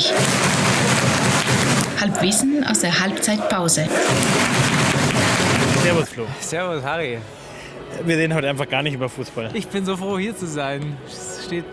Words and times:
sich. 0.00 0.12
Halbwissen 2.00 2.64
aus 2.68 2.80
der 2.80 2.98
Halbzeitpause. 3.00 3.86
Servus, 5.82 6.08
Flo. 6.08 6.26
Servus, 6.40 6.82
Harry. 6.82 7.18
Wir 8.04 8.16
reden 8.16 8.34
heute 8.34 8.48
einfach 8.48 8.68
gar 8.68 8.82
nicht 8.82 8.94
über 8.94 9.08
Fußball. 9.08 9.50
Ich 9.54 9.68
bin 9.68 9.84
so 9.84 9.96
froh, 9.96 10.18
hier 10.18 10.34
zu 10.36 10.46
sein. 10.46 10.96
Es 11.06 11.44
steht 11.46 11.64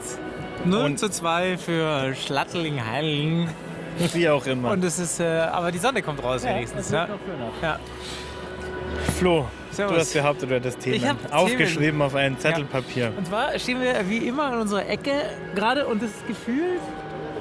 0 0.66 0.84
Und- 0.86 1.00
zu 1.00 1.10
2 1.10 1.58
für 1.58 2.14
Schlatteling-Heiling. 2.14 3.50
Wie 4.14 4.30
auch 4.30 4.46
immer. 4.46 4.72
Und 4.72 4.84
es 4.84 5.00
ist, 5.00 5.20
äh, 5.20 5.24
aber 5.24 5.72
die 5.72 5.78
Sonne 5.78 6.02
kommt 6.02 6.24
raus 6.24 6.44
wenigstens. 6.44 6.92
Ja, 6.92 7.08
ja. 7.62 7.80
Flo, 9.18 9.46
Servus. 9.72 9.94
du 9.96 10.00
hast 10.02 10.14
behauptet, 10.14 10.50
du 10.50 10.56
hättest 10.56 10.80
Themen 10.80 10.96
Ich 10.96 11.34
aufgeschrieben 11.34 12.02
auf 12.02 12.16
ein 12.16 12.38
Zettel 12.40 12.66
Ja. 12.96 13.10
Und 13.18 13.28
zwar 13.28 13.58
stehen 13.60 13.82
wir 13.82 13.94
wie 14.08 14.18
immer 14.20 14.54
in 14.54 14.60
unserer 14.60 14.88
Ecke 14.88 15.12
gerade 15.56 15.86
und 15.88 16.02
das 16.02 16.12
gefühlt, 16.28 16.80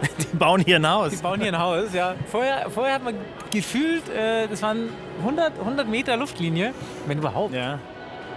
Die 0.32 0.36
bauen 0.36 0.60
hier 0.64 0.76
ein 0.76 0.82
die 0.82 0.88
Haus. 0.88 1.16
bauen 1.22 1.40
hier 1.40 1.52
ein 1.52 1.58
Haus. 1.58 1.92
Ja. 1.92 2.14
Vorher, 2.30 2.70
vorher 2.70 2.94
hat 2.94 3.04
man 3.04 3.14
gefühlt, 3.50 4.08
äh, 4.10 4.46
das 4.48 4.62
waren 4.62 4.88
100, 5.20 5.52
100 5.58 5.88
Meter 5.88 6.16
Luftlinie, 6.16 6.72
wenn 7.06 7.18
überhaupt. 7.18 7.54
Ja, 7.54 7.78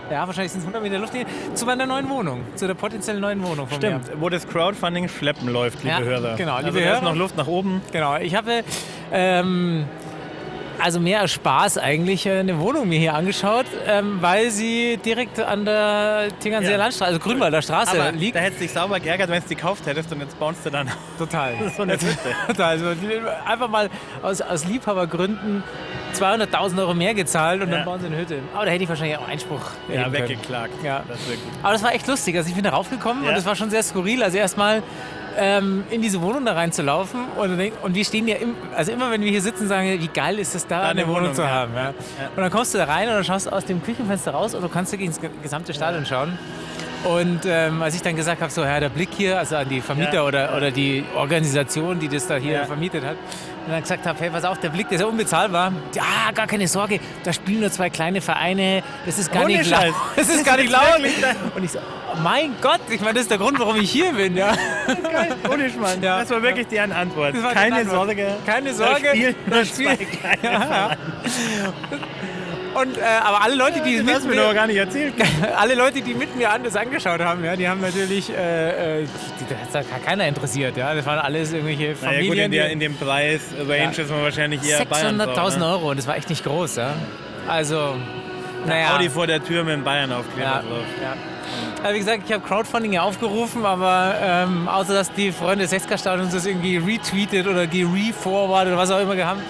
Ja, 0.09 0.25
wahrscheinlich 0.27 0.51
sind 0.51 0.59
es 0.61 0.65
100 0.65 0.81
Meter 0.84 0.97
Luftlinie 0.99 1.27
zu 1.53 1.65
meiner 1.65 1.85
neuen 1.85 2.09
Wohnung, 2.09 2.41
zu 2.55 2.67
der 2.67 2.73
potenziellen 2.73 3.21
neuen 3.21 3.41
Wohnung 3.43 3.67
von 3.67 3.79
mir. 3.79 3.99
stimmt. 4.01 4.21
Wo 4.21 4.29
das 4.29 4.47
Crowdfunding 4.47 5.07
schleppen 5.09 5.47
läuft, 5.49 5.84
liebe 5.84 5.89
Ja, 5.95 5.99
Hörer. 6.01 6.35
genau, 6.35 6.55
also 6.55 6.67
liebe 6.70 6.81
da 6.81 6.93
ist 6.95 7.01
Hörer. 7.01 7.11
noch 7.11 7.15
Luft 7.20 7.37
nach 7.37 7.47
oben. 7.47 7.81
Genau, 7.91 8.17
ich 8.17 8.35
habe 8.35 8.63
ähm, 9.12 9.85
also 10.80 10.99
mehr 10.99 11.21
als 11.21 11.31
Spaß 11.31 11.77
eigentlich 11.77 12.26
äh, 12.26 12.40
eine 12.40 12.59
Wohnung 12.59 12.87
mir 12.90 12.99
hier 12.99 13.13
angeschaut, 13.13 13.65
ähm, 13.87 14.18
weil 14.21 14.49
sie 14.51 14.98
direkt 15.04 15.40
an 15.40 15.65
der 15.65 16.27
Tegernseer 16.40 16.71
Ja. 16.71 16.77
Landstraße, 16.77 17.07
also 17.13 17.20
Grünwalder 17.20 17.62
Straße 17.62 17.99
Aber 18.01 18.12
liegt. 18.12 18.35
da 18.35 18.40
hättest 18.40 18.62
du 18.62 18.63
dich 18.65 18.71
sauber 18.73 18.99
geärgert, 18.99 19.29
wenn 19.29 19.41
du 19.41 19.48
die 19.49 19.55
gekauft 19.55 19.85
hättest 19.85 20.12
und 20.12 20.21
jetzt 20.21 20.40
baust 20.40 20.65
du 20.65 20.70
dann 20.70 20.90
Total. 21.18 21.54
so 21.77 21.84
eine 21.84 21.93
Hütte. 21.93 22.05
Total. 22.48 22.70
Also, 22.71 22.85
einfach 23.45 23.68
mal 23.70 23.90
aus, 24.21 24.41
aus 24.41 24.65
Liebhabergründen 24.65 25.63
200.000 26.15 26.79
Euro 26.79 26.93
mehr 26.93 27.13
gezahlt 27.13 27.62
und 27.62 27.70
Ja. 27.70 27.77
dann 27.77 27.85
bauen 27.85 27.99
sie 28.01 28.07
eine 28.07 28.17
Hütte. 28.17 28.40
Aber 28.54 28.65
da 28.65 28.71
hätte 28.71 28.84
ich 28.84 28.90
wahrscheinlich 28.90 29.17
auch 29.17 29.27
Einspruch 29.27 29.62
Ja, 29.93 30.12
weggeklagt. 30.12 30.84
Ja. 30.84 31.04
Das. 31.07 31.20
Aber 31.63 31.73
das 31.73 31.84
war 31.84 31.93
echt 31.93 32.07
lustig. 32.07 32.35
Also 32.35 32.49
ich 32.49 32.55
bin 32.55 32.63
da 32.63 32.71
raufgekommen 32.71 33.23
Ja. 33.23 33.29
und 33.29 33.35
das 33.35 33.45
war 33.45 33.55
schon 33.55 33.70
sehr 33.70 33.84
skurril. 33.84 34.21
Also 34.23 34.38
erstmal 34.38 34.84
ähm, 35.37 35.84
in 35.90 36.01
diese 36.01 36.21
Wohnung 36.21 36.46
da 36.46 36.54
reinzulaufen 36.54 37.21
und, 37.37 37.60
und 37.84 37.96
wir 37.96 38.05
stehen 38.05 38.27
ja, 38.27 38.35
im, 38.37 38.55
also 38.76 38.91
immer 38.91 39.12
wenn 39.12 39.21
wir 39.21 39.29
hier 39.32 39.41
sitzen, 39.41 39.68
sagen 39.68 39.88
wir, 39.88 39.99
wie 40.01 40.07
geil 40.07 40.40
ist 40.40 40.55
es 40.55 40.68
da, 40.68 40.82
eine 40.82 40.90
eine, 40.90 41.01
Wohnung, 41.07 41.21
Wohnung, 41.21 41.34
zu 41.35 41.41
ja. 41.41 41.49
haben. 41.49 41.73
Ja. 41.76 41.90
Und 42.35 42.38
dann 42.38 42.51
kommst 42.51 42.73
du 42.73 42.77
da 42.77 42.85
rein 42.85 43.07
und 43.07 43.15
dann 43.15 43.23
schaust 43.23 43.48
du 43.48 43.51
aus 43.51 43.65
dem 43.65 43.82
Küchenfenster 43.84 44.32
raus 44.32 44.54
und 44.55 44.62
du 44.62 44.70
kannst 44.70 44.91
wirklich 44.91 45.07
ins 45.07 45.20
ge- 45.21 45.29
gesamte 45.41 45.73
Stadion 45.73 46.05
schauen. 46.05 46.38
Und 47.04 47.41
ähm, 47.48 47.82
als 47.82 47.96
ich 47.96 48.02
dann 48.02 48.16
gesagt 48.16 48.41
habe, 48.41 48.52
so, 48.52 48.63
ja, 48.63 48.80
der 48.80 48.90
Blick 48.90 49.10
hier, 49.18 49.40
also 49.40 49.55
an 49.55 49.68
die 49.68 49.82
Vermieter 49.82 50.13
Ja. 50.16 50.24
oder, 50.24 50.55
oder 50.55 50.70
die 50.71 51.04
Organisation, 51.16 51.99
die 51.99 52.07
das 52.07 52.27
da 52.27 52.35
hier 52.35 52.52
Ja. 52.54 52.66
vermietet 52.66 53.04
hat, 53.04 53.16
und 53.66 53.71
dann 53.71 53.82
gesagt 53.82 54.05
habe, 54.05 54.20
hey, 54.20 54.30
pass 54.30 54.44
auf, 54.44 54.60
der 54.60 54.70
Blick, 54.70 54.88
der 54.90 54.96
ist 54.98 55.02
ja 55.02 55.07
unbezahlbar. 55.07 55.72
Ja, 55.96 56.32
gar 56.34 56.48
keine 56.48 56.68
Sorge, 56.68 56.99
da 57.24 57.32
spielen 57.34 57.62
nur 57.62 57.72
zwei 57.72 57.90
kleine 57.90 58.22
Vereine, 58.22 58.84
das 59.05 59.18
ist 59.20 59.32
gar 59.32 59.44
Ohne 59.46 59.57
nicht 59.57 59.70
laut. 59.70 59.94
Das 60.16 60.29
ist 60.29 60.46
gar 60.46 60.57
nicht 60.57 60.72
Das 60.72 60.82
laut. 60.82 61.54
Und 61.55 61.63
ich 61.63 61.72
so, 61.72 61.79
oh 61.79 62.18
mein 62.24 62.54
Gott, 62.62 62.82
ich 62.90 63.02
meine, 63.02 63.13
das 63.13 63.24
ist 63.24 63.32
der 63.32 63.38
Grund, 63.40 63.60
warum 63.60 63.76
ich 63.77 63.90
hier 63.91 64.13
bin, 64.13 64.35
ja. 64.38 64.53
Geil, 65.12 65.35
ohne 65.52 65.69
Schmarrn. 65.69 66.02
Ja. 66.03 66.19
Das 66.22 66.29
war 66.29 66.41
wirklich 66.44 66.68
deren 66.68 66.91
Antwort. 66.91 67.35
Das 67.35 67.53
Keine 67.53 67.75
Antwort. 67.78 67.96
Sorge. 68.07 68.28
Keine 68.46 68.74
Sorge. 68.74 69.02
Da 69.03 69.09
spielen 69.09 69.35
nur 69.47 69.57
Da 69.59 69.66
spielen- 69.66 69.97
zwei 69.97 70.06
kleine 70.06 70.41
Ja, 70.44 70.90
ja. 70.90 70.97
Und, 72.73 72.97
äh, 72.97 73.01
aber 73.23 73.41
alle 73.44 73.55
Leute, 73.55 73.81
die 73.81 73.97
Das 74.03 74.23
mit 74.23 74.35
mir 74.35 74.41
doch 74.44 74.53
gar 74.53 74.66
nicht 74.67 74.77
erzählt. 74.77 75.13
alle 75.57 75.75
Leute, 75.75 76.01
die 76.01 76.13
mit 76.13 76.35
mir 76.37 76.51
an 76.51 76.63
das 76.63 76.75
angeschaut 76.75 77.19
haben, 77.19 77.43
ja, 77.43 77.55
die 77.55 77.67
haben 77.67 77.81
natürlich, 77.81 78.29
äh, 78.29 79.01
äh, 79.01 79.07
das 79.73 79.75
hat 79.83 79.89
gar 79.89 79.99
keiner 79.99 80.25
interessiert, 80.27 80.77
ja. 80.77 80.93
Das 80.93 81.05
waren 81.05 81.19
alles 81.19 81.51
irgendwelche 81.51 81.83
Naja, 81.83 81.93
gut, 81.93 82.27
Familien. 82.27 82.45
in, 82.45 82.51
der, 82.51 82.69
in 82.71 82.79
dem 82.79 82.95
Preis 82.95 83.41
Range 83.59 83.77
Ja. 83.83 83.89
ist 84.03 84.09
man 84.09 84.23
wahrscheinlich 84.23 84.63
eher 84.67 84.85
Bayern. 84.85 85.19
600.000 85.21 85.69
Euro 85.71 85.89
und 85.91 85.97
das 85.99 86.07
war 86.07 86.15
echt 86.15 86.29
nicht 86.29 86.43
groß, 86.45 86.77
ja. 86.77 86.93
Also, 87.47 87.95
naja. 88.65 88.95
Audi 88.95 89.09
vor 89.09 89.27
der 89.27 89.43
Tür 89.43 89.63
mit 89.63 89.73
dem 89.73 89.83
Bayern 89.83 90.11
aufkleber 90.13 90.41
Ja, 90.47 90.59
drauf. 90.61 90.85
ja. 91.01 91.13
Aber 91.83 91.93
wie 91.93 91.99
gesagt, 91.99 92.21
ich 92.27 92.31
habe 92.33 92.43
Crowdfunding 92.47 92.93
ja 92.93 93.01
aufgerufen, 93.01 93.65
aber 93.65 94.13
ähm, 94.21 94.69
außer 94.69 94.93
dass 94.93 95.11
die 95.11 95.31
Freunde 95.33 95.63
des 95.67 95.71
6 95.71 95.99
Stadions 95.99 96.31
das 96.33 96.45
irgendwie 96.45 96.77
retweetet 96.77 97.47
oder 97.47 97.67
gereforwardet 97.67 98.73
oder 98.73 98.81
was 98.81 98.91
auch 98.91 98.99
immer 99.01 99.17
haben, 99.25 99.41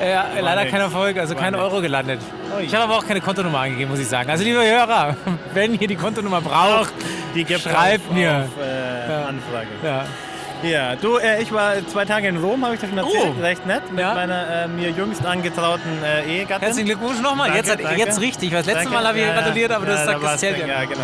äh, 0.00 0.40
leider 0.40 0.60
nix. 0.62 0.70
kein 0.72 0.80
Erfolg, 0.80 1.18
also 1.18 1.34
War 1.34 1.42
kein 1.42 1.52
nix. 1.52 1.62
Euro 1.64 1.80
gelandet. 1.82 2.20
Ich 2.60 2.74
habe 2.74 2.84
aber 2.84 2.96
auch 2.98 3.06
keine 3.06 3.20
Kontonummer 3.20 3.60
angegeben, 3.60 3.90
muss 3.90 4.00
ich 4.00 4.08
sagen. 4.08 4.30
Also 4.30 4.44
liebe 4.44 4.62
Hörer, 4.64 5.16
wenn 5.54 5.78
ihr 5.80 5.88
die 5.88 5.96
Kontonummer 5.96 6.40
braucht, 6.40 6.92
Die 7.34 7.46
Schreibt 7.46 8.08
auf, 8.08 8.14
mir. 8.14 8.46
Auf, 8.48 8.64
äh, 8.64 9.12
Anfrage. 9.12 9.68
ja. 9.82 10.04
Ja, 10.64 10.94
du, 10.94 11.16
äh, 11.16 11.42
ich 11.42 11.50
war 11.52 11.72
zwei 11.88 12.04
Tage 12.04 12.28
in 12.28 12.36
Rom, 12.36 12.64
habe 12.64 12.74
ich 12.76 12.80
dir 12.80 12.86
schon 12.86 12.96
erzählt. 12.98 13.34
Oh. 13.36 13.42
Recht 13.42 13.66
nett. 13.66 13.90
Mit 13.90 13.98
Ja. 13.98 14.14
meiner 14.14 14.46
äh, 14.64 14.68
mir 14.68 14.90
jüngst 14.90 15.26
angetrauten 15.26 15.90
äh, 16.04 16.22
Ehegattin. 16.38 16.62
Herzlichen 16.64 16.86
Glückwunsch 16.86 17.20
nochmal. 17.20 17.48
Danke, 17.50 17.66
Jetzt, 17.68 17.82
danke. 17.84 17.98
jetzt 17.98 18.20
richtig. 18.20 18.52
Das 18.52 18.66
letzte 18.66 18.84
Danke. 18.84 18.94
Mal 18.94 19.08
habe 19.08 19.18
ich 19.18 19.26
Ja, 19.26 19.34
gratuliert, 19.34 19.72
aber 19.72 19.86
ja, 19.86 19.92
das, 19.92 20.06
da 20.06 20.12
das 20.12 20.22
war's 20.22 20.40
zählt 20.40 20.58
ja. 20.58 20.66
Ja, 20.68 20.84
genau. 20.84 21.00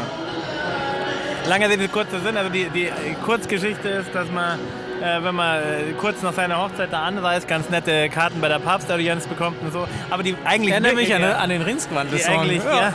Lange 1.48 1.68
Rede, 1.70 1.88
kurzer 1.88 2.20
Sinn. 2.20 2.36
Also 2.36 2.50
die, 2.50 2.68
die 2.70 2.88
Kurzgeschichte 3.24 3.88
ist, 3.88 4.14
dass 4.14 4.30
man, 4.30 4.60
äh, 5.02 5.22
wenn 5.22 5.34
man 5.34 5.58
äh, 5.58 5.92
kurz 5.98 6.22
nach 6.22 6.32
seiner 6.32 6.58
Hochzeit 6.58 6.92
da 6.92 7.02
anreist, 7.02 7.48
ganz 7.48 7.68
nette 7.70 8.08
Karten 8.08 8.40
bei 8.40 8.48
der 8.48 8.58
Papstaudienz 8.58 9.26
bekommt 9.26 9.60
und 9.62 9.72
so. 9.72 9.86
Aber 10.10 10.22
die 10.22 10.36
eigentlich 10.44 10.68
Ich 10.68 10.72
erinnere 10.72 10.94
mich 10.94 11.14
an, 11.14 11.22
an 11.24 11.50
den 11.50 11.62
Ringsgewand. 11.62 12.12
Die 12.12 12.24
eigentlich, 12.24 12.62
ja. 12.64 12.92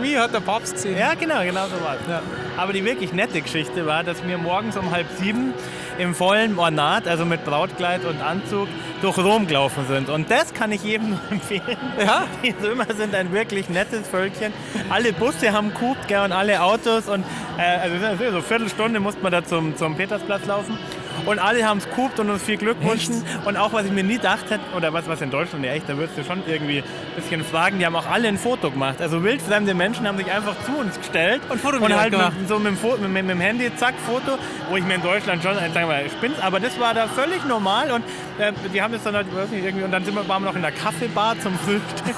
Wie 0.00 0.18
hat 0.18 0.32
der 0.32 0.40
Papst 0.40 0.74
gesehen? 0.74 0.98
Ja, 0.98 1.14
genau, 1.14 1.42
genau 1.42 1.66
so 1.66 1.84
war. 1.84 1.96
Ja. 2.08 2.22
Aber 2.56 2.72
die 2.72 2.84
wirklich 2.84 3.12
nette 3.12 3.40
Geschichte 3.40 3.86
war, 3.86 4.04
dass 4.04 4.26
wir 4.26 4.38
morgens 4.38 4.76
um 4.76 4.90
halb 4.90 5.06
sieben 5.18 5.52
im 5.98 6.14
vollen 6.14 6.58
Ornat, 6.58 7.08
also 7.08 7.24
mit 7.24 7.44
Brautkleid 7.44 8.04
und 8.04 8.20
Anzug, 8.20 8.68
durch 9.02 9.18
Rom 9.18 9.46
gelaufen 9.46 9.86
sind. 9.86 10.08
Und 10.08 10.30
das 10.30 10.54
kann 10.54 10.72
ich 10.72 10.82
jedem 10.82 11.10
nur 11.10 11.20
empfehlen. 11.30 11.76
Ja? 11.98 12.24
Die 12.42 12.54
Römer 12.62 12.86
sind 12.94 13.14
ein 13.14 13.32
wirklich 13.32 13.68
nettes 13.68 14.06
Völkchen. 14.08 14.52
Alle 14.90 15.12
Busse 15.12 15.52
haben 15.52 15.72
gell, 16.06 16.20
und 16.20 16.32
alle 16.32 16.62
Autos. 16.62 17.08
Und 17.08 17.24
äh, 17.58 17.62
also 17.62 17.98
so 17.98 18.26
eine 18.26 18.42
Viertelstunde 18.42 19.00
musste 19.00 19.22
man 19.22 19.32
da 19.32 19.44
zum, 19.44 19.76
zum 19.76 19.96
Petersplatz 19.96 20.46
laufen. 20.46 20.78
Und 21.24 21.38
alle 21.38 21.64
haben 21.66 21.78
es 21.78 21.88
gehupt 21.88 22.20
und 22.20 22.30
uns 22.30 22.42
viel 22.42 22.56
Glück 22.56 22.76
wünschen. 22.84 23.24
Und 23.44 23.56
auch, 23.56 23.72
was 23.72 23.84
ich 23.86 23.92
mir 23.92 24.04
nie 24.04 24.16
gedacht 24.16 24.44
hätte, 24.50 24.60
oder 24.76 24.92
was, 24.92 25.08
was 25.08 25.20
in 25.22 25.30
Deutschland 25.30 25.64
ja 25.64 25.72
echt, 25.72 25.88
da 25.88 25.96
würdest 25.96 26.18
du 26.18 26.24
schon 26.24 26.42
irgendwie 26.46 26.78
ein 26.78 26.84
bisschen 27.16 27.42
fragen, 27.44 27.78
die 27.78 27.86
haben 27.86 27.96
auch 27.96 28.06
alle 28.06 28.28
ein 28.28 28.38
Foto 28.38 28.70
gemacht. 28.70 29.00
Also 29.00 29.24
wildfremde 29.24 29.74
Menschen 29.74 30.06
haben 30.06 30.18
sich 30.18 30.30
einfach 30.30 30.54
zu 30.64 30.76
uns 30.78 30.96
gestellt. 30.98 31.40
Und 31.48 31.60
Foto 31.60 31.78
und 31.78 31.96
halt 31.96 32.12
gemacht. 32.12 32.38
mit, 32.38 32.48
so 32.48 32.58
mit 32.58 32.66
dem, 32.68 32.76
Fo- 32.76 32.96
mit, 33.00 33.10
mit 33.10 33.28
dem 33.30 33.40
Handy, 33.40 33.74
zack, 33.76 33.94
Foto, 34.06 34.38
wo 34.70 34.76
ich 34.76 34.84
mir 34.84 34.94
in 34.96 35.02
Deutschland 35.02 35.42
schon, 35.42 35.52
äh, 35.56 35.60
sagen 35.72 35.74
wir, 35.74 35.86
mal, 35.86 36.10
spinnt, 36.10 36.42
aber 36.44 36.60
das 36.60 36.78
war 36.78 36.92
da 36.94 37.06
völlig 37.08 37.44
normal 37.46 37.90
und 37.92 38.04
äh, 38.38 38.52
die 38.72 38.82
haben 38.82 38.92
das 38.92 39.02
dann 39.02 39.14
halt, 39.16 39.26
weiß 39.34 39.50
nicht, 39.50 39.64
irgendwie, 39.64 39.84
und 39.84 39.90
dann 39.92 40.04
sind 40.04 40.14
wir, 40.14 40.28
waren 40.28 40.42
wir 40.42 40.48
noch 40.50 40.56
in 40.56 40.62
der 40.62 40.72
Kaffeebar 40.72 41.38
zum 41.40 41.58
Frühstück. 41.58 42.14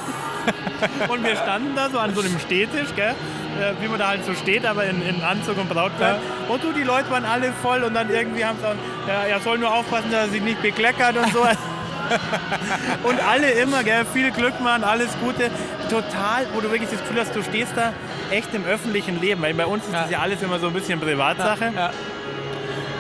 und 1.09 1.25
wir 1.25 1.37
standen 1.37 1.75
da 1.77 1.91
so 1.91 1.99
an 1.99 2.15
so 2.15 2.21
einem 2.21 2.39
Stehtisch, 2.39 2.95
gell? 2.97 3.15
Äh, 3.61 3.73
wie 3.83 3.89
man 3.89 3.99
da 3.99 4.09
halt 4.09 4.25
so 4.25 4.35
steht, 4.35 4.65
aber 4.67 4.85
in, 4.85 5.03
in 5.03 5.23
Anzug 5.23 5.59
und 5.59 5.69
Brautkleid. 5.69 6.17
Und 6.49 6.63
du, 6.63 6.73
die 6.73 6.83
Leute 6.85 7.11
waren 7.11 7.25
alle 7.25 7.53
voll 7.63 7.83
und 7.83 7.95
dann 7.95 8.11
irgendwie 8.11 8.45
haben 8.45 8.57
sie 8.59 8.65
dann, 8.65 8.79
ja, 9.07 9.23
er 9.25 9.41
soll 9.41 9.59
nur 9.59 9.73
aufpassen, 9.75 10.11
dass 10.11 10.27
er 10.27 10.29
sich 10.31 10.43
nicht 10.43 10.63
bekleckert 10.63 11.17
und 11.17 11.33
so. 11.33 11.41
und 13.05 13.21
alle 13.29 13.51
immer, 13.53 13.83
gell, 13.85 14.05
viel 14.13 14.31
Glück, 14.31 14.61
Mann, 14.61 14.85
alles 14.85 15.11
Gute. 15.21 15.51
Total, 15.91 16.47
wo 16.55 16.61
du 16.61 16.71
wirklich 16.71 16.91
das 16.91 17.01
Gefühl 17.01 17.21
hast, 17.21 17.35
du 17.35 17.43
stehst 17.43 17.73
da 17.77 17.93
echt 18.31 18.53
im 18.55 18.65
öffentlichen 18.65 19.21
Leben. 19.21 19.43
Weil 19.43 19.55
bei 19.55 19.67
uns 19.67 19.85
ist 19.87 19.93
Ja. 19.93 20.03
das 20.03 20.11
ja 20.11 20.19
alles 20.21 20.43
immer 20.43 20.59
so 20.59 20.69
ein 20.69 20.73
bisschen 20.73 21.01
Privatsache. 21.01 21.73
Ja. 21.75 21.91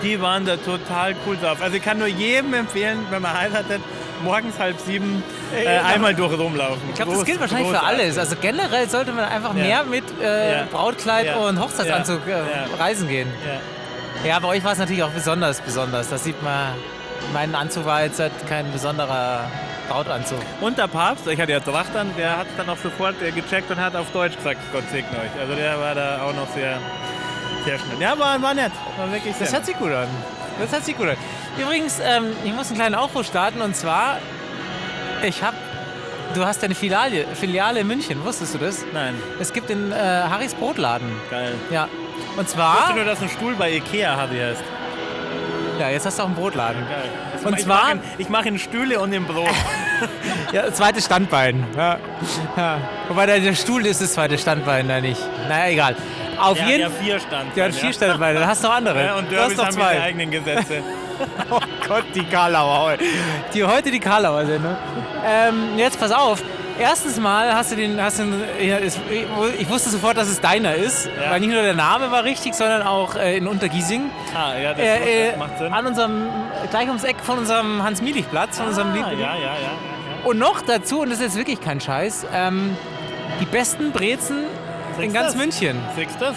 Die 0.02 0.20
waren 0.20 0.46
da 0.46 0.56
total 0.56 1.16
cool 1.26 1.36
drauf. 1.40 1.60
Also 1.60 1.76
ich 1.76 1.82
kann 1.82 1.98
nur 1.98 2.06
jedem 2.06 2.54
empfehlen, 2.54 2.98
wenn 3.10 3.20
man 3.22 3.36
heiratet, 3.38 3.80
morgens 4.22 4.58
halb 4.58 4.78
sieben 4.80 5.22
äh, 5.54 5.66
einmal 5.78 6.14
durch 6.14 6.38
rumlaufen. 6.38 6.80
Ich 6.90 6.94
glaube, 6.96 7.12
das 7.12 7.24
gilt 7.24 7.40
wahrscheinlich 7.40 7.68
für 7.70 7.82
alles. 7.82 8.18
Also 8.18 8.36
generell 8.40 8.88
sollte 8.88 9.12
man 9.12 9.24
einfach 9.24 9.54
Ja. 9.54 9.62
mehr 9.64 9.84
mit 9.84 10.04
äh, 10.20 10.58
Ja. 10.58 10.64
Brautkleid 10.70 11.26
Ja. 11.26 11.36
und 11.36 11.60
Hochzeitsanzug 11.60 12.20
äh, 12.26 12.80
reisen 12.82 13.08
gehen. 13.08 13.28
Ja. 14.24 14.38
Bei 14.40 14.48
euch 14.48 14.64
war 14.64 14.72
es 14.72 14.78
natürlich 14.78 15.02
auch 15.02 15.10
besonders 15.10 15.60
besonders. 15.60 16.08
Das 16.08 16.24
sieht 16.24 16.42
man. 16.42 16.74
Mein 17.32 17.54
Anzug 17.54 17.84
war 17.84 18.02
jetzt 18.04 18.20
halt 18.20 18.32
kein 18.48 18.70
besonderer 18.72 19.40
Brautanzug. 19.88 20.38
Und 20.60 20.78
der 20.78 20.86
Papst, 20.86 21.26
ich 21.26 21.40
hatte 21.40 21.52
ja 21.52 21.60
Tracht 21.60 21.94
an, 21.96 22.10
der 22.16 22.36
hat 22.38 22.46
es 22.48 22.56
dann 22.56 22.68
auch 22.70 22.76
sofort 22.78 23.20
äh, 23.22 23.30
gecheckt 23.32 23.70
und 23.70 23.78
hat 23.80 23.94
auf 23.96 24.10
Deutsch 24.12 24.36
gesagt, 24.36 24.58
Gott 24.72 24.84
segne 24.90 25.10
euch. 25.18 25.40
Also 25.40 25.54
der 25.54 25.78
war 25.80 25.94
da 25.94 26.22
auch 26.22 26.34
noch 26.34 26.48
sehr, 26.54 26.78
sehr 27.64 27.78
schnell. 27.78 28.00
Ja, 28.00 28.18
war, 28.18 28.40
war 28.40 28.54
nett. 28.54 28.72
War 28.96 29.10
wirklich 29.12 29.34
sehr 29.34 29.46
Das 29.46 29.54
hört 29.54 29.66
sich 29.66 29.76
gut 29.78 29.92
an. 29.92 30.08
Das 30.60 30.72
hört 30.72 30.84
sich 30.84 30.96
gut 30.96 31.08
an. 31.08 31.16
Übrigens, 31.60 31.98
ähm, 32.00 32.24
ich 32.44 32.52
muss 32.52 32.68
einen 32.68 32.76
kleinen 32.76 32.94
Aufruf 32.94 33.26
starten 33.26 33.60
und 33.60 33.74
zwar, 33.76 34.18
ich 35.22 35.42
habe, 35.42 35.56
du 36.34 36.44
hast 36.44 36.62
eine 36.64 36.74
Filiale, 36.74 37.26
Filiale 37.34 37.80
in 37.80 37.86
München, 37.86 38.24
wusstest 38.24 38.54
du 38.54 38.58
das? 38.58 38.84
Nein, 38.92 39.14
Es 39.40 39.52
gibt 39.52 39.68
den 39.68 39.92
äh, 39.92 39.94
Harrys 39.96 40.54
Brotladen. 40.54 41.08
geil. 41.30 41.54
Ja. 41.70 41.88
Und 42.36 42.42
Ich 42.44 42.48
zwar, 42.48 42.78
wusste 42.80 42.94
nur, 42.94 43.04
dass 43.04 43.20
ein 43.20 43.28
Stuhl 43.28 43.54
bei 43.56 43.72
Ikea 43.72 44.16
Harry 44.16 44.38
heißt. 44.38 44.62
ja, 45.80 45.88
jetzt 45.90 46.06
hast 46.06 46.18
du 46.18 46.22
auch 46.22 46.26
einen 46.26 46.36
Brotladen. 46.36 46.86
Geil. 46.88 47.08
Und 47.44 47.58
ich 47.58 47.64
zwar- 47.64 47.82
Mach 47.84 47.90
in, 47.92 48.00
ich 48.18 48.28
mache 48.28 48.48
in 48.48 48.58
Stühle 48.58 49.00
und 49.00 49.12
im 49.12 49.24
Brot. 49.26 49.48
Ja, 50.52 50.72
zweites 50.72 51.04
Standbein. 51.06 51.66
Ja. 51.76 51.98
Ja. 52.56 52.78
Wobei 53.08 53.26
der, 53.26 53.40
der 53.40 53.54
Stuhl 53.54 53.84
ist 53.84 54.00
das 54.00 54.14
zweite 54.14 54.38
Standbein, 54.38 54.86
da 54.88 54.98
nicht. 55.00 55.20
Naja, 55.48 55.70
egal. 55.72 55.96
Auf 56.38 56.56
Der 56.56 56.68
jeden 56.68 56.80
ja 56.82 56.88
Fall. 56.88 56.98
vier 57.04 57.20
stand. 57.20 57.56
Der 57.56 57.64
hat 57.66 57.74
vier 57.74 57.92
Standbeine, 57.92 58.38
dann 58.38 58.48
hast 58.48 58.62
du 58.62 58.68
noch 58.68 58.74
andere. 58.76 59.04
Ja, 59.04 59.16
und 59.16 59.30
du 59.30 59.36
hast 59.36 59.40
Derbys 59.50 59.56
noch 59.58 59.66
haben 59.66 59.76
ihre 59.78 59.86
zwei. 59.90 60.02
eigenen 60.02 60.30
Gesetze. 60.30 60.82
oh 61.50 61.60
Gott, 61.88 62.04
die 62.14 62.24
Karlauer. 62.24 62.96
Die 63.54 63.64
heute 63.64 63.90
die 63.90 64.00
Karlauer 64.00 64.46
Sendung. 64.46 64.76
Ähm, 65.24 65.76
jetzt 65.78 65.98
pass 65.98 66.12
auf. 66.12 66.42
Erstens 66.80 67.18
mal 67.18 67.52
hast 67.54 67.72
du 67.72 67.76
den, 67.76 68.00
hast 68.00 68.20
den, 68.20 68.40
ich 69.58 69.68
wusste 69.68 69.90
sofort, 69.90 70.16
dass 70.16 70.28
es 70.28 70.40
deiner 70.40 70.76
ist, 70.76 71.06
Ja. 71.06 71.32
weil 71.32 71.40
nicht 71.40 71.50
nur 71.52 71.62
der 71.62 71.74
Name 71.74 72.12
war 72.12 72.22
richtig, 72.22 72.54
sondern 72.54 72.82
auch 72.82 73.16
äh, 73.16 73.36
in 73.36 73.48
Untergiesing. 73.48 74.10
Ah, 74.32 74.56
ja, 74.56 74.74
das, 74.74 74.80
Äh, 74.82 74.96
äh, 75.26 75.30
das 75.30 75.38
macht 75.38 75.58
Sinn. 75.58 75.72
an 75.72 75.86
unserem, 75.86 76.26
gleich 76.70 76.86
ums 76.86 77.02
Eck 77.02 77.16
von 77.20 77.38
unserem 77.38 77.82
Hans-Mielich-Platz, 77.82 78.58
von 78.58 78.68
unserem 78.68 78.92
ah, 78.92 78.94
Liebling. 78.94 79.18
ja, 79.18 79.34
ja, 79.34 79.40
ja, 79.40 79.46
ja. 79.54 80.24
Und 80.24 80.38
noch 80.38 80.62
dazu, 80.62 81.00
und 81.00 81.10
das 81.10 81.18
ist 81.18 81.24
jetzt 81.24 81.36
wirklich 81.36 81.60
kein 81.60 81.80
Scheiß, 81.80 82.26
ähm, 82.32 82.76
die 83.40 83.46
besten 83.46 83.90
Brezen 83.90 84.44
in 84.98 85.02
Siehst 85.02 85.14
ganz 85.14 85.26
das? 85.32 85.36
München. 85.36 85.80
Du 85.96 86.02
das? 86.20 86.34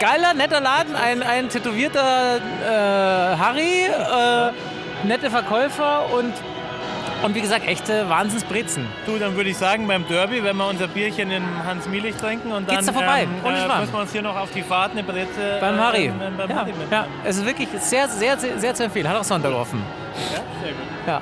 Geiler, 0.00 0.34
netter 0.34 0.60
Laden, 0.60 0.94
ein, 0.94 1.22
ein 1.22 1.48
tätowierter 1.48 2.36
äh, 2.36 3.36
Harry, 3.36 3.84
äh, 3.86 5.06
nette 5.06 5.30
Verkäufer 5.30 6.12
und, 6.12 6.32
und 7.22 7.34
wie 7.34 7.40
gesagt, 7.40 7.66
echte 7.66 8.06
Wahnsinnsbrezen. 8.08 8.86
Du, 9.06 9.18
dann 9.18 9.36
würde 9.36 9.48
ich 9.50 9.56
sagen, 9.56 9.86
beim 9.88 10.06
Derby, 10.06 10.44
wenn 10.44 10.56
wir 10.56 10.66
unser 10.68 10.86
Bierchen 10.88 11.30
in 11.30 11.42
Hans 11.66 11.86
Mielich 11.88 12.14
trinken 12.16 12.52
und 12.52 12.68
dann 12.68 12.76
Geht's 12.76 12.86
da 12.88 12.92
vorbei? 12.92 13.22
ähm, 13.22 13.30
äh, 13.44 13.80
müssen 13.80 13.92
wir 13.94 14.00
uns 14.00 14.12
hier 14.12 14.22
noch 14.22 14.36
auf 14.36 14.50
die 14.54 14.62
Fahrt 14.62 14.92
eine 14.92 15.02
Breze 15.02 15.58
Beim 15.60 15.76
äh, 15.76 15.78
Harry. 15.80 16.04
ähm, 16.06 16.20
beim 16.36 16.50
Ja, 16.50 16.56
Harry 16.56 16.70
mitnehmen. 16.72 16.92
ja, 16.92 17.06
es 17.24 17.38
ist 17.38 17.46
wirklich 17.46 17.68
sehr, 17.80 18.06
sehr, 18.08 18.36
sehr, 18.38 18.58
sehr 18.58 18.74
zu 18.74 18.84
empfehlen. 18.84 19.08
Hat 19.08 19.16
auch 19.16 19.24
Sonntag 19.24 19.52
offen. 19.54 19.82
Ja, 20.32 20.40
sehr 20.62 20.72
gut. 20.72 20.82
Ja. 21.06 21.20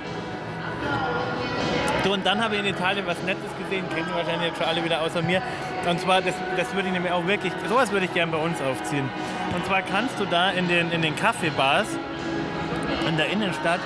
Und 2.11 2.27
dann 2.27 2.43
habe 2.43 2.55
ich 2.55 2.61
in 2.61 2.67
Italien 2.67 3.07
was 3.07 3.23
Nettes 3.23 3.51
gesehen, 3.59 3.89
kennen 3.89 4.07
die 4.09 4.15
wahrscheinlich 4.15 4.49
jetzt 4.49 4.59
schon 4.59 4.67
alle 4.67 4.85
wieder 4.85 5.01
außer 5.01 5.23
mir. 5.23 5.41
Und 5.89 6.01
zwar, 6.01 6.21
das, 6.21 6.35
das 6.57 6.75
würde 6.75 6.89
ich 6.89 6.95
nämlich 6.95 7.13
auch 7.13 7.27
wirklich, 7.27 7.53
sowas 7.69 7.91
würde 7.93 8.07
ich 8.07 8.15
gerne 8.15 8.33
bei 8.33 8.39
uns 8.39 8.61
aufziehen. 8.61 9.09
Und 9.55 9.65
zwar 9.67 9.83
kannst 9.83 10.19
du 10.21 10.25
da 10.27 10.51
in 10.51 10.69
den, 10.69 10.91
in 10.93 11.03
den 11.03 11.17
Kaffeebars 11.17 11.89
in 13.09 13.17
der 13.17 13.29
Innenstadt, 13.29 13.81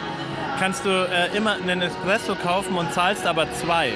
kannst 0.59 0.85
du 0.85 0.91
äh, 0.91 1.37
immer 1.37 1.53
einen 1.53 1.83
Espresso 1.83 2.35
kaufen 2.35 2.77
und 2.77 2.93
zahlst 2.93 3.27
aber 3.27 3.53
zwei. 3.53 3.93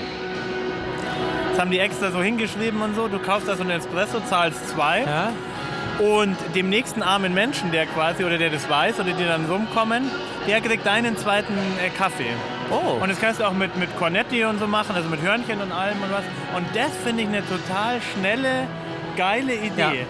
Das 1.51 1.61
haben 1.61 1.71
die 1.71 1.79
extra 1.79 2.11
so 2.11 2.23
hingeschrieben 2.23 2.81
und 2.81 2.95
so. 2.95 3.09
Du 3.09 3.19
kaufst 3.19 3.49
da 3.49 3.57
so 3.57 3.63
einen 3.63 3.73
Espresso, 3.73 4.21
zahlst 4.21 4.71
zwei. 4.71 5.03
Ja. 5.03 5.33
Und 5.99 6.37
dem 6.55 6.71
nächsten 6.71 7.03
armen 7.03 7.35
Menschen, 7.35 7.71
der 7.71 7.87
quasi, 7.87 8.25
oder 8.25 8.39
der 8.39 8.51
das 8.51 8.69
weiß, 8.69 9.01
oder 9.01 9.13
die 9.13 9.25
dann 9.25 9.45
rumkommen, 9.45 10.11
der 10.49 10.61
kriegt 10.61 10.87
deinen 10.87 11.17
zweiten 11.17 11.55
äh, 11.85 11.91
Kaffee. 11.91 12.31
Oh. 12.73 13.03
Und 13.03 13.09
das 13.11 13.21
kannst 13.21 13.41
du 13.41 13.45
auch 13.45 13.53
mit, 13.53 13.77
mit 13.77 13.97
Cornetti 13.99 14.45
und 14.45 14.59
so 14.59 14.67
machen, 14.67 14.97
also 14.97 15.09
mit 15.09 15.21
Hörnchen 15.21 15.61
und 15.61 15.73
allem 15.73 16.03
und 16.03 16.11
was. 16.11 16.25
Und 16.57 16.67
das 16.75 16.91
finde 17.05 17.23
ich 17.23 17.29
eine 17.29 17.43
total 17.47 18.01
schnelle, 18.15 18.67
geile 19.17 19.55
Idee. 19.55 20.07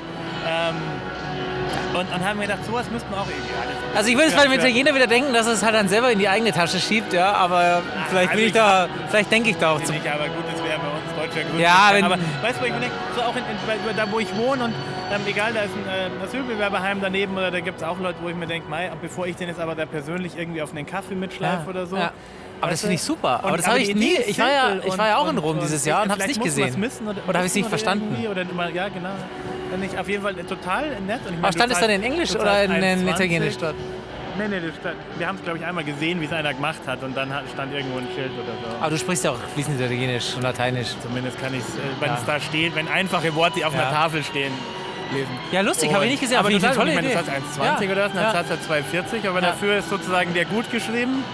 Ähm, 0.47 0.76
und 1.94 2.11
dann 2.11 2.25
haben 2.25 2.41
wir 2.41 2.47
gedacht, 2.47 2.64
sowas 2.64 2.91
müssten 2.91 3.11
wir 3.11 3.20
auch 3.20 3.26
irgendwie 3.26 3.53
alles. 3.61 3.76
Also 3.94 4.11
ich 4.11 4.17
würde 4.17 4.31
Ja, 4.31 4.37
bei 4.38 4.44
ja. 4.47 4.55
Italiener 4.55 4.94
wieder 4.94 5.06
denken, 5.06 5.32
dass 5.35 5.47
es 5.47 5.62
halt 5.62 5.75
dann 5.75 5.88
selber 5.88 6.11
in 6.11 6.19
die 6.19 6.29
eigene 6.29 6.53
Tasche 6.53 6.81
schiebt, 6.81 7.12
ja, 7.12 7.32
aber 7.32 7.82
vielleicht 8.09 8.31
also 8.31 8.38
bin 8.38 8.47
ich 8.47 8.53
da, 8.53 8.88
vielleicht 9.08 9.31
denke 9.31 9.50
ich 9.50 9.56
da 9.58 9.73
auch 9.73 9.82
zu. 9.82 9.93
Nicht, 9.93 10.06
aber 10.06 10.25
gut, 10.25 10.44
das 10.50 10.65
wäre 10.65 10.79
bei 10.79 10.88
uns 10.88 11.32
deutscher 11.32 11.49
Grund. 11.49 11.61
Ja, 11.61 11.91
aber 12.03 12.19
weißt 12.43 12.56
du, 12.56 12.62
wo 12.62 12.67
ich 12.67 12.73
mir 12.73 12.81
denke, 12.81 12.97
so 13.15 13.23
auch 13.23 13.37
in, 13.37 13.43
in, 13.43 13.97
da 13.97 14.11
wo 14.11 14.20
ich 14.20 14.35
wohne 14.37 14.65
und 14.65 14.75
ähm, 15.10 15.20
egal, 15.26 15.52
da 15.52 15.62
ist 15.62 15.70
ein 15.75 16.20
äh, 16.20 16.25
Asylbewerberheim 16.25 17.00
daneben 17.00 17.37
oder 17.37 17.50
da 17.50 17.60
gibt 17.60 17.78
es 17.78 17.84
auch 17.87 17.99
Leute, 17.99 18.19
wo 18.22 18.28
ich 18.28 18.34
mir 18.37 18.46
denke, 18.46 18.66
bevor 19.00 19.26
ich 19.26 19.37
den 19.37 19.49
jetzt 19.49 19.60
aber 19.60 19.75
da 19.75 19.87
persönlich 19.87 20.37
irgendwie 20.37 20.62
auf 20.62 20.70
einen 20.75 20.87
Kaffee 20.87 21.14
mitschleife 21.14 21.62
Ja, 21.64 21.69
oder 21.70 21.87
so. 21.87 21.96
ja. 21.96 22.12
Aber 22.60 22.70
das 22.70 22.81
finde 22.81 22.94
ich 22.94 23.02
super. 23.02 23.40
Aber 23.43 23.49
Und- 23.52 23.58
das 23.58 23.66
habe 23.66 23.81
ich 23.81 23.93
nie. 23.94 24.14
Ich 24.26 24.38
war 24.38 24.50
ja, 24.50 24.76
ich 24.87 24.96
war 24.96 25.08
ja 25.08 25.16
auch 25.19 25.25
in 25.28 25.31
und- 25.37 25.38
Rom 25.38 25.56
und 25.56 25.62
dieses 25.62 25.84
Jahr 25.84 26.04
und 26.04 26.10
habe 26.10 26.20
es 26.20 26.28
nicht 26.28 26.43
gesehen. 26.43 26.78
missen 26.78 27.08
oder, 27.08 27.19
Oder 27.26 27.38
habe 27.38 27.46
ich 27.46 27.50
es 27.52 27.56
nicht 27.56 27.69
verstanden? 27.69 28.14
Oder 28.28 28.43
ja, 28.70 28.88
genau. 28.88 29.08
Wenn 29.70 29.82
ich 29.82 29.99
auf 29.99 30.08
jeden 30.08 30.22
Fall 30.22 30.34
total 30.34 30.90
nett. 31.00 31.20
Und 31.26 31.26
ich 31.26 31.31
meine, 31.32 31.43
Aber 31.43 31.52
stand 31.52 31.72
es 31.72 31.81
dann 31.81 31.90
in 31.90 32.02
Englisch 32.05 32.34
oder 32.37 32.62
in, 32.64 32.70
in 32.70 32.82
1,20. 33.00 33.10
Italienisch 33.10 33.56
dort? 33.58 33.75
Nee, 34.38 34.48
nee, 34.48 34.60
stand, 34.81 34.96
wir 35.19 35.26
haben 35.28 35.37
es, 35.37 35.43
glaube 35.43 35.58
ich, 35.58 35.64
einmal 35.66 35.82
gesehen, 35.84 36.20
wie 36.20 36.25
es 36.26 36.32
einer 36.32 36.55
gemacht 36.55 36.81
hat 36.87 37.02
und 37.02 37.14
dann 37.16 37.31
stand 37.52 37.75
irgendwo 37.75 37.98
ein 37.98 38.06
Schild 38.14 38.31
oder 38.32 38.52
so. 38.62 38.76
Aber 38.81 38.90
du 38.90 38.96
sprichst 38.98 39.25
ja 39.25 39.32
auch 39.32 39.38
fließend 39.55 39.78
Italienisch 39.81 40.34
und 40.37 40.43
Lateinisch. 40.43 40.88
Zumindest 41.02 41.40
kann 41.40 41.52
ich 41.55 41.60
es, 41.60 41.75
äh, 41.75 41.78
wenn 42.00 42.08
Ja. 42.10 42.14
es 42.19 42.25
da 42.25 42.38
steht, 42.40 42.75
wenn 42.76 42.87
einfache 42.88 43.34
Worte 43.34 43.66
auf 43.66 43.75
Ja. 43.75 43.81
einer 43.81 43.90
Tafel 43.90 44.22
stehen, 44.22 44.52
lesen. 45.12 45.31
Ja, 45.50 45.61
lustig, 45.61 45.93
habe 45.93 46.05
ich 46.05 46.12
nicht 46.12 46.20
gesehen. 46.20 46.38
Aber 46.38 46.50
total, 46.50 46.69
eine 46.70 46.76
tolle 46.76 46.91
ich 46.91 46.97
meine, 46.97 47.09
Idee. 47.09 47.19
das 47.19 47.67
hat 47.67 47.79
1,20 47.81 47.93
oder 47.93 48.05
was, 48.05 48.12
dann 48.12 48.23
ja. 48.23 48.35
hat 48.35 48.47
es 48.50 48.69
2,40, 48.69 49.29
aber 49.29 49.41
Ja. 49.41 49.49
dafür 49.49 49.76
ist 49.76 49.88
sozusagen 49.88 50.35
der 50.35 50.44
gut 50.44 50.70
geschrieben. 50.70 51.25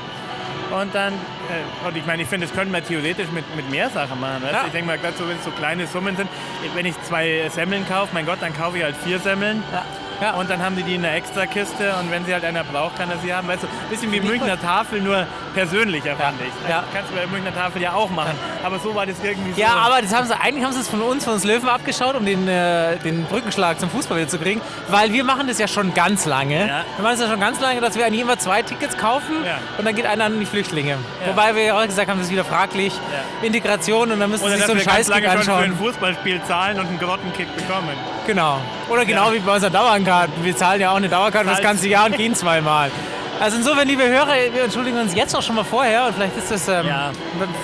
Und 0.70 0.94
dann, 0.94 1.14
äh, 1.14 1.86
und 1.88 1.96
ich 1.96 2.04
meine, 2.04 2.22
ich 2.22 2.28
finde, 2.28 2.46
das 2.46 2.54
könnten 2.54 2.74
wir 2.74 2.84
theoretisch 2.84 3.30
mit, 3.30 3.44
mit 3.56 3.70
mehr 3.70 3.88
Sachen 3.88 4.20
machen. 4.20 4.42
Ja. 4.44 4.60
du? 4.60 4.66
Ich 4.66 4.72
denke 4.72 4.86
mal, 4.86 4.98
gerade 4.98 5.16
so, 5.16 5.26
wenn 5.26 5.38
es 5.38 5.44
so 5.44 5.50
kleine 5.50 5.86
Summen 5.86 6.16
sind, 6.16 6.28
wenn 6.74 6.84
ich 6.84 6.94
zwei 7.04 7.48
Semmeln 7.50 7.88
kaufe, 7.88 8.10
mein 8.12 8.26
Gott, 8.26 8.38
dann 8.40 8.54
kaufe 8.54 8.76
ich 8.76 8.84
halt 8.84 8.96
vier 8.96 9.18
Semmeln. 9.18 9.62
Ja. 9.72 9.84
Ja. 10.20 10.34
Und 10.34 10.50
dann 10.50 10.60
haben 10.62 10.76
die 10.76 10.82
die 10.82 10.96
in 10.96 11.04
einer 11.04 11.14
Extrakiste 11.14 11.94
und 12.00 12.10
wenn 12.10 12.24
sie 12.24 12.34
halt 12.34 12.44
einer 12.44 12.64
braucht, 12.64 12.96
kann 12.98 13.08
er 13.10 13.18
sie 13.18 13.32
haben. 13.32 13.46
Weißt 13.46 13.62
du, 13.62 13.66
ein 13.66 13.88
bisschen 13.88 14.10
wie 14.12 14.20
Münchner 14.20 14.60
Tafel, 14.60 15.00
nur 15.00 15.26
persönlicher, 15.58 16.14
fand 16.16 16.36
ich. 16.40 16.70
Ja. 16.70 16.84
Kannst 16.94 17.10
du 17.10 17.16
bei 17.16 17.26
Münchner 17.26 17.52
Tafel 17.54 17.82
ja 17.82 17.92
auch 17.92 18.10
machen. 18.10 18.32
Aber 18.62 18.78
so 18.78 18.94
war 18.94 19.06
das 19.06 19.16
irgendwie 19.22 19.52
so. 19.52 19.60
Ja, 19.60 19.74
aber 19.74 20.00
das 20.02 20.14
haben 20.14 20.26
sie, 20.26 20.34
eigentlich 20.40 20.64
haben 20.64 20.72
sie 20.72 20.80
es 20.80 20.88
von 20.88 21.02
uns, 21.02 21.24
von 21.24 21.34
uns 21.34 21.44
Löwen 21.44 21.68
abgeschaut, 21.68 22.14
um 22.14 22.24
den, 22.24 22.46
äh, 22.46 22.96
den 22.98 23.24
Brückenschlag 23.24 23.80
zum 23.80 23.90
Fußball 23.90 24.18
wieder 24.18 24.28
zu 24.28 24.38
kriegen. 24.38 24.60
Weil 24.88 25.12
wir 25.12 25.24
machen 25.24 25.48
das 25.48 25.58
ja 25.58 25.66
schon 25.66 25.94
ganz 25.94 26.26
lange. 26.26 26.60
Ja. 26.68 26.84
Wir 26.96 27.02
machen 27.02 27.12
das 27.18 27.20
ja 27.20 27.28
schon 27.28 27.40
ganz 27.40 27.60
lange, 27.60 27.80
dass 27.80 27.96
wir 27.96 28.06
an 28.06 28.14
jedem 28.14 28.38
zwei 28.38 28.62
Tickets 28.62 28.96
kaufen 28.96 29.34
Ja. 29.44 29.58
und 29.78 29.84
dann 29.86 29.94
geht 29.96 30.06
einer 30.06 30.26
an 30.26 30.38
die 30.38 30.46
Flüchtlinge. 30.46 30.96
Wobei 31.26 31.54
wir 31.56 31.62
ja 31.62 31.78
auch 31.78 31.84
gesagt 31.84 32.08
haben, 32.08 32.18
das 32.18 32.26
ist 32.28 32.32
wieder 32.32 32.44
fraglich. 32.44 32.92
Ja. 32.94 33.46
Integration 33.46 34.12
und 34.12 34.20
dann 34.20 34.30
müssen 34.30 34.44
Oder 34.44 34.52
sie 34.52 34.58
sich 34.58 34.66
so 34.66 34.72
einen 34.72 34.82
Scheißkick 34.82 35.24
lange 35.24 35.36
schon 35.38 35.44
für 35.44 35.52
ein 35.54 35.58
anschauen. 35.64 35.78
Fußballspiel 35.78 36.40
zahlen 36.46 36.78
und 36.78 36.86
einen 36.86 36.98
Grottenkick 36.98 37.48
bekommen. 37.56 37.96
Genau. 38.26 38.58
Oder 38.88 39.04
genau 39.04 39.28
Ja. 39.28 39.34
wie 39.34 39.38
bei 39.40 39.54
unseren 39.54 39.72
Dauerkarten. 39.72 40.44
Wir 40.44 40.56
zahlen 40.56 40.80
ja 40.80 40.90
auch 40.92 40.96
eine 40.96 41.08
Dauerkarte 41.08 41.48
für 41.48 41.54
das 41.54 41.62
ganze 41.62 41.88
Jahr 41.88 42.06
und 42.06 42.16
gehen 42.16 42.34
zweimal. 42.34 42.90
Also 43.40 43.56
insofern, 43.58 43.86
liebe 43.86 44.02
Hörer, 44.08 44.34
wir 44.52 44.64
entschuldigen 44.64 44.98
uns 44.98 45.14
jetzt 45.14 45.34
auch 45.36 45.42
schon 45.42 45.54
mal 45.54 45.64
vorher 45.64 46.06
und 46.06 46.14
vielleicht 46.14 46.36
ist 46.36 46.50
das 46.50 46.66
ähm, 46.68 46.86
Ja. 46.88 47.10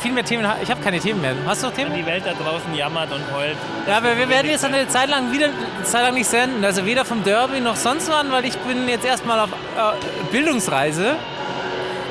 viel 0.01 0.13
mehr 0.13 0.25
Themen. 0.25 0.47
Ich 0.63 0.71
habe 0.71 0.81
keine 0.81 1.01
Themen 1.01 1.21
mehr. 1.21 1.35
Hast 1.47 1.63
du 1.63 1.67
noch 1.67 1.75
Themen? 1.75 1.93
Die 1.95 2.07
Welt 2.07 2.23
da 2.25 2.33
draußen 2.33 2.73
jammert 2.75 3.11
und 3.13 3.23
heult. 3.35 3.57
Ja, 3.89 3.97
aber 3.97 4.17
wir 4.17 4.29
werden 4.29 4.49
jetzt 4.51 4.65
eine 4.65 4.87
Zeit 4.89 5.09
lang 5.09 5.33
wieder 5.33 5.47
eine 5.47 5.85
Zeit 5.85 6.03
lang 6.03 6.15
nicht 6.15 6.29
senden. 6.29 6.65
Also 6.65 6.87
weder 6.87 7.05
vom 7.05 7.25
Derby 7.25 7.61
noch 7.61 7.75
sonst 7.75 8.09
wann, 8.09 8.31
weil 8.31 8.45
ich 8.45 8.57
bin 8.59 8.89
jetzt 8.89 9.05
erstmal 9.05 9.41
auf 9.41 9.51
äh, 9.51 10.31
Bildungsreise. 10.31 11.17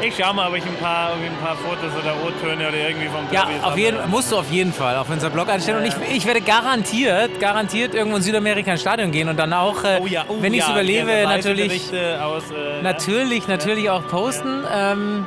Ich 0.01 0.15
schaue 0.17 0.33
mal, 0.33 0.49
ob 0.49 0.55
ich 0.57 0.65
ein 0.65 0.75
paar, 0.75 1.13
ein 1.13 1.35
paar 1.41 1.55
Fotos 1.55 1.91
oder 1.97 2.13
O-Töne 2.25 2.67
oder 2.67 2.77
irgendwie 2.77 3.07
vom 3.07 3.25
Ja, 3.31 3.45
Derby 3.45 3.63
auf 3.63 3.77
jeden, 3.77 4.09
musst 4.09 4.31
du 4.31 4.37
auf 4.37 4.51
jeden 4.51 4.73
Fall 4.73 4.97
auf 4.97 5.09
unser 5.09 5.29
Blog 5.29 5.49
einstellen. 5.49 5.77
Und 5.77 5.85
ich, 5.85 5.93
ich 6.17 6.25
werde 6.25 6.41
garantiert, 6.41 7.39
garantiert 7.39 7.95
irgendwo 7.95 8.17
in 8.17 8.23
Südamerika 8.23 8.71
ins 8.71 8.81
Stadion 8.81 9.11
gehen 9.11 9.29
und 9.29 9.37
dann 9.37 9.53
auch, 9.53 9.83
äh, 9.83 9.99
Oh 10.01 10.07
ja, 10.07 10.25
oh 10.27 10.35
wenn 10.41 10.53
ich 10.53 10.61
es 10.61 10.67
ja, 10.67 10.73
überlebe, 10.73 11.23
natürlich, 11.23 11.91
Aus, 12.21 12.43
äh, 12.51 12.81
natürlich, 12.81 13.47
natürlich 13.47 13.89
auch 13.89 14.05
posten. 14.07 14.63
Ähm, 14.73 15.25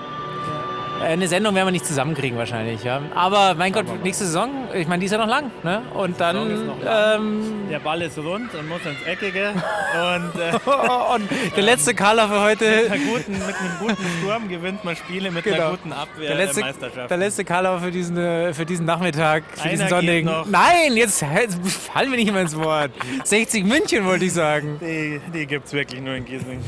eine 1.03 1.29
Sendung 1.29 1.55
werden 1.55 1.67
wir 1.69 1.73
nicht 1.73 1.87
zusammenkriegen 1.87 2.37
wahrscheinlich. 2.38 2.83
Ja. 2.85 3.00
Aber 3.15 3.55
mein 3.55 3.73
Gott, 3.73 3.87
nächste 4.03 4.25
Saison, 4.25 4.50
ich 4.75 4.87
meine, 4.88 5.00
die 5.00 5.07
ist 5.07 5.12
ja 5.12 5.19
noch 5.19 5.26
lang. 5.29 5.50
Ne? 5.62 5.83
Und 5.95 6.21
dann 6.21 6.71
ähm, 6.87 7.43
Der 7.71 7.79
Ball 7.79 8.03
ist 8.03 8.19
rund 8.19 8.55
und 8.55 8.69
muss 8.69 8.81
ins 8.85 9.03
Eckige. 9.07 9.50
Und 9.53 10.41
äh, 10.41 10.53
und 11.15 11.29
der 11.57 11.62
letzte 11.62 11.95
Kaller 11.95 12.29
für 12.29 12.41
heute. 12.41 12.65
mit, 12.65 12.91
einer 12.91 13.05
guten, 13.05 13.33
mit 13.33 13.43
einem 13.57 13.79
guten 13.81 14.05
Sturm 14.21 14.49
gewinnt 14.49 14.85
man 14.85 14.97
Spiele 14.97 15.31
mit 15.31 15.47
einer 15.47 15.57
Genau. 15.57 15.71
guten 15.71 15.93
Abwehr 15.93 16.29
Der 16.29 16.37
letzte, 16.37 16.61
der 16.61 16.67
Meisterschaft. 16.67 17.11
der 17.11 17.17
letzte 17.17 17.45
Karlauer 17.45 17.81
für 17.81 17.91
diesen, 17.91 18.17
äh, 18.17 18.53
für 18.55 18.67
diesen 18.67 18.87
Nachmittag, 18.87 19.45
für 19.55 19.62
Einer 19.62 19.71
diesen 19.73 19.88
sonnigen. 19.88 20.31
Nein, 20.50 20.97
jetzt, 20.97 21.23
jetzt 21.23 21.59
fallen 21.93 22.11
wir 22.11 22.19
nicht 22.19 22.29
immer 22.29 22.41
ins 22.41 22.57
Wort. 22.57 22.91
60 23.25 23.65
München 23.65 24.05
wollte 24.05 24.25
ich 24.26 24.33
sagen. 24.33 24.79
Die, 24.81 25.21
die 25.33 25.47
gibt 25.47 25.67
es 25.67 25.73
wirklich 25.73 26.00
nur 26.00 26.15
in 26.15 26.25
Giesing. 26.25 26.61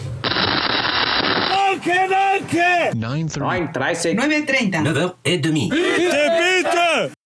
Anche, 1.78 1.92
anche! 1.92 2.90
9.30. 2.92 4.16
9.30. 4.16 4.82
9.30. 4.82 7.17